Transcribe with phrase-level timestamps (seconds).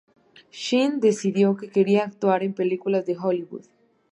[0.49, 3.67] Shin decidió que quería actuar en películas de Hollywood.